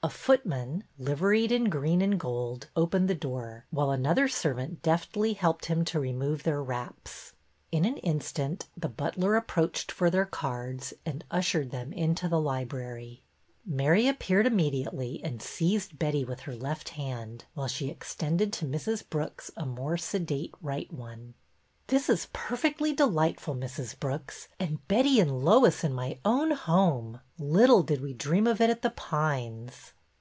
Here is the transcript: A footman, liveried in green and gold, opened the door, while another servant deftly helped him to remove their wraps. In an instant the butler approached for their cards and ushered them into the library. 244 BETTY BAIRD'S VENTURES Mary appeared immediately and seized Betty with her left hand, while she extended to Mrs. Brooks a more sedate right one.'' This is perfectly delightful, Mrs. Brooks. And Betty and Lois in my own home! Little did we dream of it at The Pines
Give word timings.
A 0.00 0.10
footman, 0.10 0.84
liveried 0.96 1.50
in 1.50 1.64
green 1.68 2.00
and 2.00 2.20
gold, 2.20 2.68
opened 2.76 3.08
the 3.08 3.16
door, 3.16 3.66
while 3.70 3.90
another 3.90 4.28
servant 4.28 4.80
deftly 4.80 5.32
helped 5.32 5.64
him 5.66 5.84
to 5.86 5.98
remove 5.98 6.44
their 6.44 6.62
wraps. 6.62 7.32
In 7.72 7.84
an 7.84 7.96
instant 7.98 8.66
the 8.76 8.88
butler 8.88 9.34
approached 9.34 9.90
for 9.90 10.08
their 10.08 10.24
cards 10.24 10.94
and 11.04 11.24
ushered 11.32 11.72
them 11.72 11.92
into 11.92 12.28
the 12.28 12.40
library. 12.40 13.24
244 13.66 13.74
BETTY 13.74 14.04
BAIRD'S 14.04 14.04
VENTURES 14.04 14.46
Mary 14.46 14.46
appeared 14.46 14.46
immediately 14.86 15.24
and 15.24 15.42
seized 15.42 15.98
Betty 15.98 16.24
with 16.24 16.40
her 16.42 16.54
left 16.54 16.90
hand, 16.90 17.46
while 17.54 17.66
she 17.68 17.88
extended 17.90 18.52
to 18.52 18.66
Mrs. 18.66 19.02
Brooks 19.06 19.50
a 19.56 19.66
more 19.66 19.96
sedate 19.98 20.54
right 20.62 20.90
one.'' 20.92 21.34
This 21.88 22.10
is 22.10 22.28
perfectly 22.34 22.92
delightful, 22.92 23.54
Mrs. 23.54 23.98
Brooks. 23.98 24.48
And 24.60 24.86
Betty 24.88 25.20
and 25.20 25.42
Lois 25.42 25.82
in 25.84 25.94
my 25.94 26.18
own 26.24 26.50
home! 26.50 27.20
Little 27.38 27.82
did 27.82 28.02
we 28.02 28.12
dream 28.12 28.46
of 28.46 28.60
it 28.60 28.68
at 28.68 28.82
The 28.82 28.90
Pines 28.90 29.94